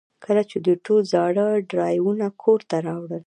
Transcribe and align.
کله 0.25 0.41
چې 0.49 0.57
دوی 0.65 0.75
ټول 0.85 1.01
زاړه 1.13 1.47
ډرایوونه 1.71 2.27
کور 2.41 2.59
ته 2.69 2.77
راوړل 2.87 3.19